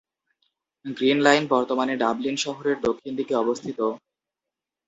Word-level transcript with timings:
Green 0.85 1.17
line 1.23 1.43
বর্তমানে 1.47 1.93
Dublin 1.97 2.35
শহরের 2.37 2.77
দক্ষিণ 2.85 3.13
দিকে 3.19 3.33
অবস্থিত। 3.35 3.79